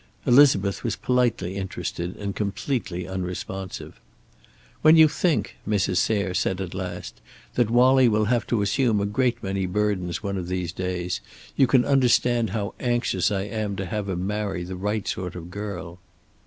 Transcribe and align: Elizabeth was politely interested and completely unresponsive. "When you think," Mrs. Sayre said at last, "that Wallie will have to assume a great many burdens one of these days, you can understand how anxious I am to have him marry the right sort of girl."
Elizabeth 0.25 0.83
was 0.83 0.95
politely 0.95 1.55
interested 1.55 2.15
and 2.17 2.35
completely 2.35 3.07
unresponsive. 3.07 3.99
"When 4.81 4.97
you 4.97 5.07
think," 5.07 5.57
Mrs. 5.69 5.97
Sayre 5.97 6.33
said 6.33 6.59
at 6.59 6.73
last, 6.73 7.21
"that 7.53 7.69
Wallie 7.69 8.07
will 8.09 8.25
have 8.25 8.47
to 8.47 8.63
assume 8.63 8.99
a 8.99 9.05
great 9.05 9.43
many 9.43 9.67
burdens 9.67 10.23
one 10.23 10.37
of 10.37 10.47
these 10.47 10.71
days, 10.71 11.21
you 11.55 11.67
can 11.67 11.85
understand 11.85 12.49
how 12.49 12.73
anxious 12.79 13.29
I 13.29 13.41
am 13.43 13.75
to 13.75 13.85
have 13.85 14.09
him 14.09 14.25
marry 14.25 14.63
the 14.63 14.75
right 14.75 15.07
sort 15.07 15.35
of 15.35 15.51
girl." 15.51 15.99